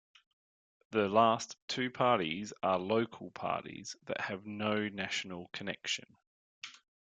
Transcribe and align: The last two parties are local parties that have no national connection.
The 0.89 1.07
last 1.07 1.57
two 1.67 1.91
parties 1.91 2.53
are 2.63 2.79
local 2.79 3.29
parties 3.29 3.95
that 4.07 4.19
have 4.21 4.47
no 4.47 4.89
national 4.89 5.49
connection. 5.53 6.17